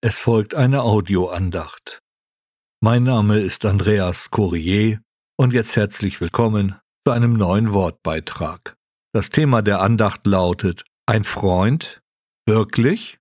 Es 0.00 0.20
folgt 0.20 0.54
eine 0.54 0.82
Audioandacht. 0.82 1.98
Mein 2.80 3.02
Name 3.02 3.40
ist 3.40 3.64
Andreas 3.64 4.30
Courier 4.30 5.00
und 5.36 5.52
jetzt 5.52 5.74
herzlich 5.74 6.20
willkommen 6.20 6.76
zu 7.04 7.12
einem 7.12 7.32
neuen 7.32 7.72
Wortbeitrag. 7.72 8.76
Das 9.12 9.30
Thema 9.30 9.60
der 9.60 9.80
Andacht 9.80 10.24
lautet 10.24 10.84
Ein 11.06 11.24
Freund? 11.24 12.00
Wirklich? 12.46 13.18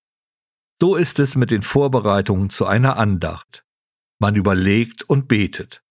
So 0.79 0.95
ist 0.95 1.17
es 1.17 1.35
mit 1.35 1.49
den 1.49 1.63
Vorbereitungen 1.63 2.51
zu 2.51 2.67
einer 2.67 2.97
Andacht. 2.97 3.65
Man 4.19 4.35
überlegt 4.35 5.01
und 5.01 5.27
betet. 5.27 5.81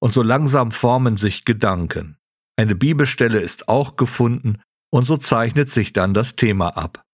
Und 0.00 0.14
so 0.14 0.22
langsam 0.22 0.70
formen 0.70 1.18
sich 1.18 1.44
Gedanken. 1.44 2.16
Eine 2.56 2.76
Bibelstelle 2.76 3.40
ist 3.40 3.68
auch 3.68 3.96
gefunden 3.96 4.62
und 4.90 5.04
so 5.04 5.18
zeichnet 5.18 5.70
sich 5.70 5.92
dann 5.92 6.14
das 6.14 6.34
Thema 6.34 6.78
ab. 6.78 7.04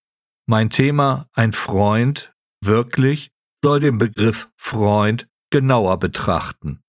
Mein 0.49 0.71
Thema, 0.71 1.29
ein 1.33 1.53
Freund, 1.53 2.33
wirklich, 2.63 3.31
soll 3.63 3.81
den 3.81 3.99
Begriff 3.99 4.49
Freund 4.57 5.29
genauer 5.51 5.99
betrachten. 5.99 6.83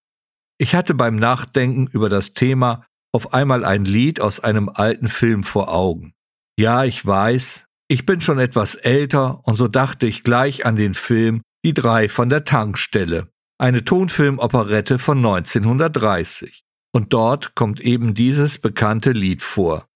Ich 0.60 0.76
hatte 0.76 0.94
beim 0.94 1.16
Nachdenken 1.16 1.88
über 1.88 2.10
das 2.10 2.34
Thema 2.34 2.86
auf 3.14 3.34
einmal 3.34 3.64
ein 3.64 3.86
Lied 3.86 4.20
aus 4.20 4.40
einem 4.40 4.70
alten 4.70 5.08
Film 5.08 5.44
vor 5.44 5.74
Augen. 5.74 6.14
Ja, 6.60 6.84
ich 6.84 7.06
weiß, 7.06 7.66
ich 7.88 8.06
bin 8.06 8.22
schon 8.22 8.40
etwas 8.40 8.76
älter 8.76 9.42
und 9.46 9.56
so 9.56 9.68
dachte 9.68 10.08
ich 10.08 10.24
gleich 10.24 10.66
an 10.66 10.76
den 10.76 10.94
Film 10.94 11.42
Die 11.66 11.74
drei 11.74 12.10
von 12.10 12.30
der 12.30 12.44
Tankstelle, 12.44 13.30
eine 13.58 13.84
Tonfilmoperette 13.84 15.00
von 15.00 15.18
1930. 15.18 16.64
Und 16.94 17.14
dort 17.14 17.56
kommt 17.56 17.82
eben 17.82 18.14
dieses 18.14 18.60
bekannte 18.60 19.12
Lied 19.12 19.42
vor. 19.42 19.88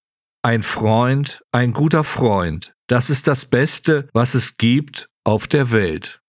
Ein 0.43 0.63
Freund, 0.63 1.43
ein 1.51 1.73
guter 1.73 2.03
Freund, 2.03 2.73
das 2.87 3.09
ist 3.09 3.27
das 3.27 3.45
Beste, 3.45 4.09
was 4.13 4.33
es 4.33 4.57
gibt 4.57 5.10
auf 5.23 5.47
der 5.47 5.71
Welt. 5.71 6.21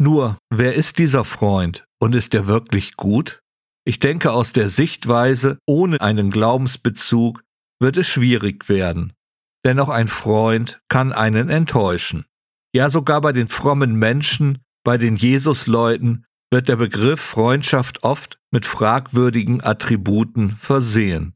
Nur, 0.00 0.38
wer 0.50 0.74
ist 0.74 0.98
dieser 0.98 1.24
Freund 1.24 1.84
und 2.00 2.14
ist 2.14 2.34
er 2.34 2.46
wirklich 2.46 2.96
gut? 2.96 3.40
Ich 3.84 3.98
denke, 3.98 4.32
aus 4.32 4.52
der 4.52 4.68
Sichtweise 4.68 5.58
ohne 5.66 6.00
einen 6.00 6.30
Glaubensbezug 6.30 7.42
wird 7.80 7.96
es 7.96 8.06
schwierig 8.06 8.68
werden. 8.68 9.12
Dennoch 9.64 9.88
ein 9.88 10.08
Freund 10.08 10.80
kann 10.88 11.12
einen 11.12 11.48
enttäuschen. 11.48 12.26
Ja, 12.74 12.90
sogar 12.90 13.20
bei 13.20 13.32
den 13.32 13.48
frommen 13.48 13.96
Menschen, 13.96 14.62
bei 14.84 14.98
den 14.98 15.16
Jesusleuten 15.16 16.26
wird 16.50 16.68
der 16.68 16.76
Begriff 16.76 17.20
Freundschaft 17.20 18.04
oft 18.04 18.38
mit 18.50 18.66
fragwürdigen 18.66 19.62
Attributen 19.62 20.56
versehen. 20.58 21.34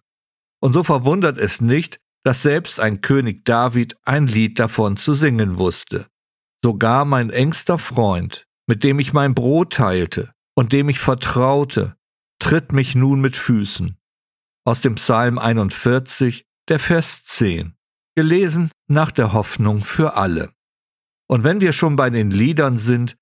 Und 0.60 0.72
so 0.72 0.84
verwundert 0.84 1.38
es 1.38 1.60
nicht, 1.60 1.98
dass 2.24 2.42
selbst 2.42 2.78
ein 2.78 3.00
König 3.00 3.44
David 3.44 3.96
ein 4.04 4.26
Lied 4.26 4.58
davon 4.58 4.96
zu 4.96 5.14
singen 5.14 5.58
wusste. 5.58 6.06
Sogar 6.64 7.04
mein 7.04 7.30
engster 7.30 7.76
Freund, 7.76 8.46
mit 8.68 8.84
dem 8.84 9.00
ich 9.00 9.12
mein 9.12 9.34
Brot 9.34 9.72
teilte 9.72 10.32
und 10.54 10.72
dem 10.72 10.88
ich 10.88 11.00
vertraute, 11.00 11.96
tritt 12.38 12.72
mich 12.72 12.94
nun 12.94 13.20
mit 13.20 13.36
Füßen. 13.36 13.96
Aus 14.64 14.80
dem 14.80 14.94
Psalm 14.94 15.38
41, 15.38 16.44
der 16.68 16.78
Vers 16.78 17.24
10, 17.24 17.74
gelesen 18.14 18.70
nach 18.88 19.10
der 19.10 19.32
Hoffnung 19.32 19.80
für 19.80 20.14
alle. 20.14 20.52
Und 21.28 21.44
wenn 21.44 21.60
wir 21.60 21.72
schon 21.72 21.96
bei 21.96 22.10
den 22.10 22.30
Liedern 22.30 22.78
sind, 22.78 23.16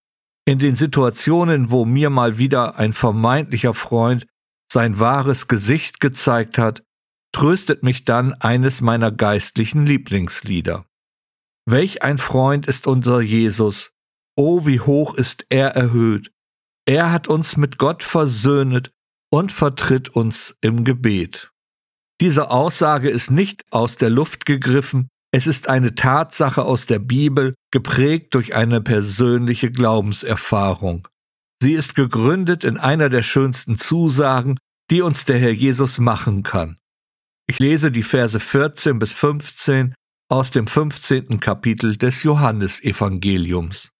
in 0.44 0.58
den 0.58 0.74
Situationen, 0.74 1.70
wo 1.70 1.84
mir 1.84 2.10
mal 2.10 2.38
wieder 2.38 2.76
ein 2.76 2.92
vermeintlicher 2.92 3.72
Freund 3.72 4.26
sein 4.70 4.98
wahres 4.98 5.48
Gesicht 5.48 6.00
gezeigt 6.00 6.58
hat, 6.58 6.82
tröstet 7.32 7.82
mich 7.82 8.04
dann 8.04 8.34
eines 8.34 8.80
meiner 8.80 9.12
geistlichen 9.12 9.86
Lieblingslieder. 9.86 10.84
Welch 11.70 12.02
ein 12.02 12.18
Freund 12.18 12.66
ist 12.66 12.88
unser 12.88 13.20
Jesus, 13.20 13.92
oh 14.36 14.66
wie 14.66 14.80
hoch 14.80 15.14
ist 15.14 15.46
er 15.50 15.68
erhöht, 15.76 16.32
er 16.84 17.12
hat 17.12 17.28
uns 17.28 17.56
mit 17.56 17.78
Gott 17.78 18.02
versöhnet 18.02 18.90
und 19.30 19.52
vertritt 19.52 20.08
uns 20.08 20.56
im 20.62 20.82
Gebet. 20.82 21.52
Diese 22.20 22.50
Aussage 22.50 23.08
ist 23.08 23.30
nicht 23.30 23.62
aus 23.70 23.94
der 23.94 24.10
Luft 24.10 24.46
gegriffen, 24.46 25.10
es 25.32 25.46
ist 25.46 25.68
eine 25.68 25.94
Tatsache 25.94 26.64
aus 26.64 26.86
der 26.86 26.98
Bibel, 26.98 27.54
geprägt 27.70 28.34
durch 28.34 28.56
eine 28.56 28.80
persönliche 28.80 29.70
Glaubenserfahrung. 29.70 31.06
Sie 31.62 31.74
ist 31.74 31.94
gegründet 31.94 32.64
in 32.64 32.78
einer 32.78 33.10
der 33.10 33.22
schönsten 33.22 33.78
Zusagen, 33.78 34.58
die 34.90 35.02
uns 35.02 35.24
der 35.24 35.38
Herr 35.38 35.52
Jesus 35.52 36.00
machen 36.00 36.42
kann. 36.42 36.78
Ich 37.46 37.60
lese 37.60 37.92
die 37.92 38.02
Verse 38.02 38.40
14 38.40 38.98
bis 38.98 39.12
15 39.12 39.94
aus 40.30 40.50
dem 40.50 40.66
15. 40.66 41.40
Kapitel 41.40 41.96
des 41.96 42.22
Johannesevangeliums. 42.22 43.90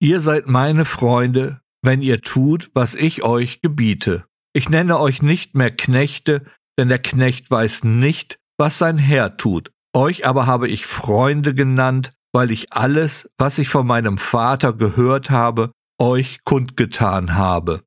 Ihr 0.00 0.20
seid 0.20 0.48
meine 0.48 0.84
Freunde, 0.84 1.60
wenn 1.80 2.02
ihr 2.02 2.20
tut, 2.20 2.70
was 2.74 2.94
ich 2.94 3.22
euch 3.22 3.62
gebiete. 3.62 4.24
Ich 4.52 4.68
nenne 4.68 4.98
euch 4.98 5.22
nicht 5.22 5.54
mehr 5.54 5.70
Knechte, 5.70 6.44
denn 6.76 6.88
der 6.88 6.98
Knecht 6.98 7.50
weiß 7.50 7.84
nicht, 7.84 8.38
was 8.58 8.78
sein 8.78 8.98
Herr 8.98 9.36
tut. 9.36 9.70
Euch 9.94 10.26
aber 10.26 10.46
habe 10.46 10.68
ich 10.68 10.86
Freunde 10.86 11.54
genannt, 11.54 12.10
weil 12.32 12.50
ich 12.50 12.72
alles, 12.72 13.30
was 13.38 13.58
ich 13.58 13.68
von 13.68 13.86
meinem 13.86 14.18
Vater 14.18 14.72
gehört 14.72 15.30
habe, 15.30 15.70
euch 16.00 16.42
kundgetan 16.44 17.34
habe. 17.34 17.84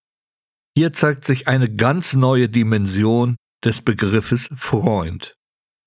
Hier 0.78 0.94
zeigt 0.94 1.26
sich 1.26 1.48
eine 1.50 1.74
ganz 1.74 2.14
neue 2.14 2.48
Dimension 2.48 3.36
des 3.66 3.82
Begriffes 3.82 4.50
Freund. 4.56 5.37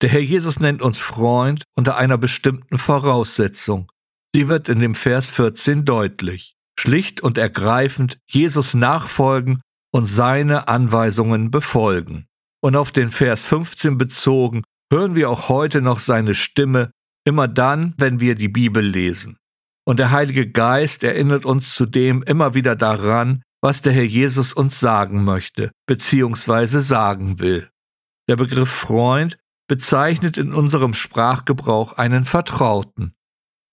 Der 0.02 0.08
Herr 0.08 0.20
Jesus 0.20 0.60
nennt 0.60 0.80
uns 0.80 0.98
Freund 0.98 1.64
unter 1.74 1.96
einer 1.96 2.16
bestimmten 2.16 2.78
Voraussetzung. 2.78 3.90
Sie 4.34 4.48
wird 4.48 4.68
in 4.68 4.80
dem 4.80 4.94
Vers 4.94 5.28
14 5.28 5.84
deutlich. 5.84 6.54
Schlicht 6.78 7.20
und 7.20 7.36
ergreifend 7.36 8.18
Jesus 8.26 8.72
nachfolgen 8.72 9.60
und 9.92 10.06
seine 10.06 10.68
Anweisungen 10.68 11.50
befolgen. 11.50 12.26
Und 12.62 12.76
auf 12.76 12.92
den 12.92 13.10
Vers 13.10 13.42
15 13.42 13.98
bezogen 13.98 14.62
hören 14.90 15.14
wir 15.14 15.28
auch 15.28 15.50
heute 15.50 15.82
noch 15.82 15.98
seine 15.98 16.34
Stimme, 16.34 16.92
immer 17.26 17.48
dann, 17.48 17.94
wenn 17.98 18.20
wir 18.20 18.34
die 18.34 18.48
Bibel 18.48 18.82
lesen. 18.82 19.36
Und 19.86 19.98
der 19.98 20.10
Heilige 20.10 20.50
Geist 20.50 21.02
erinnert 21.02 21.44
uns 21.44 21.74
zudem 21.74 22.22
immer 22.22 22.54
wieder 22.54 22.76
daran, 22.76 23.42
was 23.62 23.82
der 23.82 23.92
Herr 23.92 24.04
Jesus 24.04 24.54
uns 24.54 24.80
sagen 24.80 25.24
möchte, 25.24 25.72
beziehungsweise 25.86 26.80
sagen 26.80 27.38
will. 27.40 27.68
Der 28.28 28.36
Begriff 28.36 28.70
Freund 28.70 29.36
bezeichnet 29.70 30.36
in 30.36 30.52
unserem 30.52 30.94
Sprachgebrauch 30.94 31.92
einen 31.92 32.24
Vertrauten, 32.24 33.14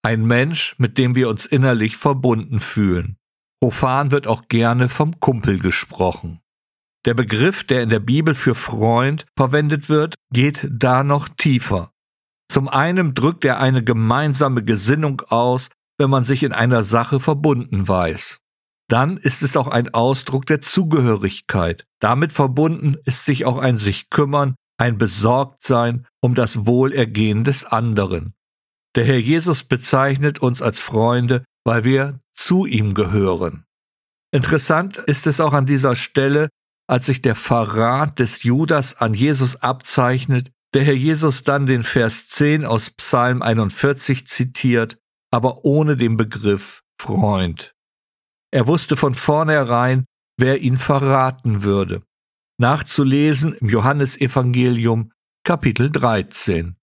ein 0.04 0.24
Mensch, 0.24 0.76
mit 0.78 1.00
dem 1.00 1.16
wir 1.16 1.28
uns 1.28 1.48
innerlich 1.48 1.98
verbunden 1.98 2.60
fühlen. 2.60 3.18
Profan 3.60 4.12
wird 4.12 4.28
auch 4.28 4.48
gerne 4.48 4.90
vom 4.90 5.20
Kumpel 5.20 5.58
gesprochen. 5.58 6.40
Der 7.06 7.16
Begriff, 7.16 7.64
der 7.64 7.82
in 7.82 7.90
der 7.90 8.00
Bibel 8.00 8.36
für 8.36 8.54
Freund 8.54 9.26
verwendet 9.36 9.90
wird, 9.90 10.14
geht 10.32 10.68
da 10.72 11.04
noch 11.04 11.30
tiefer. 11.30 11.92
Zum 12.48 12.68
einen 12.68 13.16
drückt 13.16 13.44
er 13.44 13.60
eine 13.60 13.84
gemeinsame 13.84 14.64
Gesinnung 14.64 15.22
aus, 15.30 15.70
wenn 15.98 16.12
man 16.12 16.24
sich 16.24 16.44
in 16.44 16.54
einer 16.54 16.84
Sache 16.84 17.20
verbunden 17.20 17.88
weiß 17.88 18.38
dann 18.88 19.18
ist 19.18 19.44
es 19.44 19.58
auch 19.58 19.68
ein 19.68 19.94
Ausdruck 19.94 20.46
der 20.46 20.62
Zugehörigkeit. 20.62 21.86
Damit 22.00 22.32
verbunden 22.32 22.96
ist 23.04 23.26
sich 23.26 23.46
auch 23.46 23.58
ein 23.58 23.78
sich 23.78 24.10
kümmern, 24.10 24.56
ein 24.78 24.98
Besorgtsein 24.98 26.06
um 26.22 26.36
das 26.36 26.66
Wohlergehen 26.66 27.44
des 27.44 27.66
anderen. 27.66 28.34
Der 28.96 29.06
Herr 29.06 29.20
Jesus 29.20 29.64
bezeichnet 29.64 30.40
uns 30.40 30.62
als 30.62 30.80
Freunde, 30.80 31.44
weil 31.66 31.84
wir 31.84 32.20
zu 32.34 32.66
ihm 32.66 32.94
gehören. 32.94 33.66
Interessant 34.32 34.98
ist 34.98 35.28
es 35.28 35.40
auch 35.40 35.54
an 35.54 35.66
dieser 35.66 35.96
Stelle, 35.96 36.50
als 36.88 37.08
sich 37.08 37.22
der 37.22 37.36
Verrat 37.36 38.20
des 38.20 38.44
Judas 38.44 38.96
an 39.02 39.14
Jesus 39.14 39.58
abzeichnet, 39.58 40.52
der 40.74 40.84
Herr 40.84 40.94
Jesus 40.94 41.44
dann 41.44 41.66
den 41.66 41.84
Vers 41.84 42.28
10 42.28 42.66
aus 42.66 42.90
Psalm 42.92 43.42
41 43.42 44.28
zitiert, 44.28 44.98
aber 45.32 45.66
ohne 45.66 45.98
den 45.98 46.18
Begriff 46.18 46.84
Freund. 47.00 47.74
Er 48.52 48.68
wusste 48.68 48.96
von 48.96 49.14
vornherein, 49.14 50.06
wer 50.38 50.62
ihn 50.62 50.78
verraten 50.78 51.64
würde. 51.64 52.04
Nachzulesen 52.60 53.54
im 53.54 53.70
Johannesevangelium 53.70 55.12
Kapitel 55.44 55.92
13. 55.92 56.76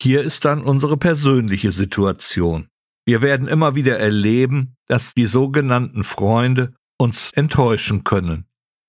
Hier 0.00 0.22
ist 0.22 0.46
dann 0.46 0.62
unsere 0.62 0.96
persönliche 0.96 1.72
Situation. 1.72 2.68
Wir 3.06 3.20
werden 3.20 3.46
immer 3.46 3.74
wieder 3.74 3.98
erleben, 3.98 4.76
dass 4.86 5.12
die 5.12 5.26
sogenannten 5.26 6.04
Freunde 6.04 6.72
uns 6.98 7.32
enttäuschen 7.32 8.04
können, 8.04 8.46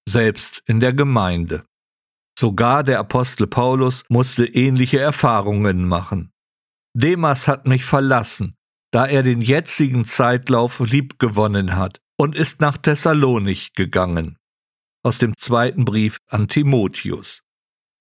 selbst 0.07 0.63
in 0.65 0.79
der 0.79 0.93
Gemeinde. 0.93 1.65
Sogar 2.39 2.85
der 2.85 2.99
Apostel 2.99 3.45
Paulus 3.45 4.05
musste 4.07 4.45
ähnliche 4.45 5.01
Erfahrungen 5.01 5.85
machen. 5.85 6.31
Demas 6.95 7.45
hat 7.49 7.67
mich 7.67 7.83
verlassen, 7.83 8.55
da 8.91 9.05
er 9.05 9.21
den 9.21 9.41
jetzigen 9.41 10.05
Zeitlauf 10.05 10.79
liebgewonnen 10.79 11.75
hat 11.75 11.99
und 12.17 12.37
ist 12.37 12.61
nach 12.61 12.77
Thessalonich 12.77 13.73
gegangen. 13.73 14.37
Aus 15.05 15.19
dem 15.19 15.37
zweiten 15.37 15.85
Brief 15.85 16.17
an 16.29 16.47
Timotheus. 16.47 17.43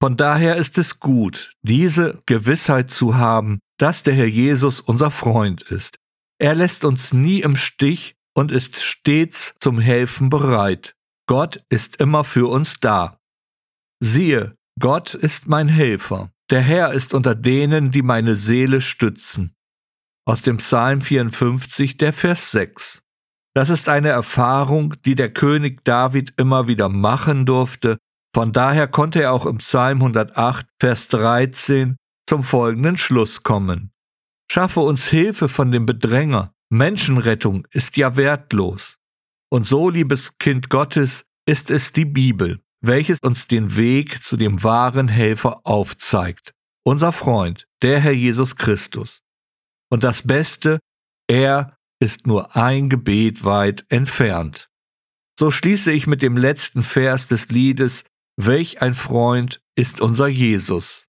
Von 0.01 0.17
daher 0.17 0.57
ist 0.57 0.79
es 0.79 1.01
gut, 1.01 1.53
diese 1.61 2.23
Gewissheit 2.25 2.91
zu 2.91 3.17
haben, 3.17 3.59
dass 3.79 4.03
der 4.05 4.15
Herr 4.15 4.27
Jesus 4.27 4.81
unser 4.81 5.11
Freund 5.11 5.63
ist. 5.63 5.99
Er 6.39 6.55
lässt 6.55 6.83
uns 6.83 7.13
nie 7.13 7.43
im 7.43 7.57
Stich 7.57 8.15
und 8.35 8.51
ist 8.51 8.83
stets 8.83 9.55
zum 9.61 9.81
Helfen 9.81 10.31
bereit. 10.31 10.95
Gott 11.27 11.63
ist 11.69 11.97
immer 11.97 12.25
für 12.25 12.51
uns 12.51 12.81
da. 12.81 13.19
Siehe, 14.01 14.57
Gott 14.81 15.13
ist 15.13 15.47
mein 15.47 15.69
Helfer. 15.69 16.33
Der 16.51 16.63
Herr 16.63 16.95
ist 16.95 17.13
unter 17.13 17.35
denen, 17.35 17.91
die 17.91 18.03
meine 18.03 18.35
Seele 18.35 18.81
stützen. 18.81 19.55
Aus 20.27 20.41
dem 20.41 20.57
Psalm 20.57 21.03
54, 21.03 21.99
der 21.99 22.15
Vers 22.15 22.51
6. 22.51 23.04
Das 23.55 23.71
ist 23.71 23.89
eine 23.89 24.09
Erfahrung, 24.09 24.95
die 25.05 25.15
der 25.15 25.33
König 25.33 25.85
David 25.85 26.35
immer 26.37 26.67
wieder 26.67 26.89
machen 26.89 27.47
durfte. 27.47 27.99
Von 28.35 28.53
daher 28.53 28.89
konnte 28.89 29.23
er 29.23 29.33
auch 29.33 29.47
im 29.47 29.59
Psalm 29.59 29.99
108, 29.99 30.67
Vers 30.81 31.07
13 31.09 31.97
zum 32.29 32.43
folgenden 32.43 32.97
Schluss 32.97 33.45
kommen. 33.45 33.93
Schaffe 34.51 34.81
uns 34.81 35.07
Hilfe 35.09 35.49
von 35.49 35.71
dem 35.71 35.87
Bedränger. 35.87 36.53
Menschenrettung 36.69 37.67
ist 37.71 37.97
ja 37.97 38.17
wertlos. 38.17 38.99
Und 39.51 39.69
so, 39.69 39.89
liebes 39.89 40.37
Kind 40.39 40.69
Gottes, 40.69 41.25
ist 41.47 41.71
es 41.71 41.93
die 41.93 42.05
Bibel, 42.05 42.61
welches 42.81 43.21
uns 43.21 43.47
den 43.47 43.77
Weg 43.77 44.25
zu 44.25 44.37
dem 44.37 44.65
wahren 44.65 45.07
Helfer 45.07 45.61
aufzeigt. 45.65 46.55
Unser 46.85 47.13
Freund, 47.13 47.69
der 47.83 48.01
Herr 48.01 48.13
Jesus 48.13 48.57
Christus. 48.57 49.23
Und 49.91 50.03
das 50.03 50.27
Beste, 50.27 50.81
er 51.29 51.74
ist 52.01 52.27
nur 52.27 52.57
ein 52.57 52.89
Gebet 52.89 53.45
weit 53.45 53.87
entfernt. 53.89 54.69
So 55.39 55.51
schließe 55.51 55.91
ich 55.91 56.07
mit 56.07 56.23
dem 56.23 56.37
letzten 56.37 56.83
Vers 56.83 57.27
des 57.27 57.49
Liedes 57.49 58.05
Welch 58.37 58.83
ein 58.83 58.95
Freund 58.95 59.63
ist 59.77 60.01
unser 60.01 60.27
Jesus. 60.27 61.07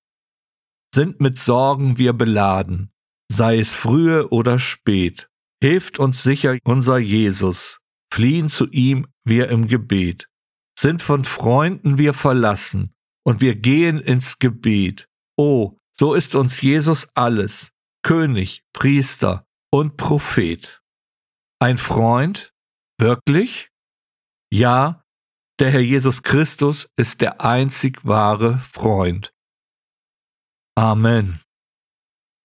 Sind 0.93 1.19
mit 1.19 1.39
Sorgen 1.39 1.97
wir 1.97 2.13
beladen, 2.13 2.91
sei 3.31 3.59
es 3.59 3.71
frühe 3.71 4.29
oder 4.29 4.59
spät, 4.59 5.29
hilft 5.61 5.99
uns 5.99 6.21
sicher 6.21 6.57
unser 6.63 6.97
Jesus, 6.97 7.79
fliehen 8.13 8.47
zu 8.49 8.69
ihm 8.69 9.07
wir 9.23 9.49
im 9.49 9.67
Gebet, 9.67 10.29
sind 10.77 11.01
von 11.01 11.25
Freunden 11.25 11.97
wir 11.97 12.13
verlassen, 12.13 12.93
und 13.25 13.41
wir 13.41 13.55
gehen 13.55 13.99
ins 13.99 14.37
Gebet. 14.37 15.07
O, 15.35 15.77
so 15.97 16.13
ist 16.13 16.35
uns 16.35 16.61
Jesus 16.61 17.07
alles, 17.15 17.71
König, 18.03 18.63
Priester 18.71 19.44
und 19.75 19.97
Prophet. 19.97 20.81
Ein 21.59 21.77
Freund? 21.77 22.53
Wirklich? 22.97 23.69
Ja, 24.49 25.03
der 25.59 25.71
Herr 25.71 25.81
Jesus 25.81 26.23
Christus 26.23 26.87
ist 26.95 27.19
der 27.19 27.41
einzig 27.41 28.05
wahre 28.05 28.57
Freund. 28.59 29.33
Amen. 30.77 31.44